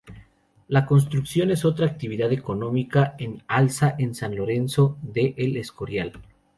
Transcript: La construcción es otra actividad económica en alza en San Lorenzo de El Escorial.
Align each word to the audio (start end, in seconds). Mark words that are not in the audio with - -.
La 0.67 0.87
construcción 0.87 1.51
es 1.51 1.63
otra 1.63 1.85
actividad 1.85 2.31
económica 2.33 3.13
en 3.19 3.43
alza 3.47 3.93
en 3.99 4.15
San 4.15 4.35
Lorenzo 4.35 4.97
de 5.03 5.35
El 5.37 5.57
Escorial. 5.57 6.13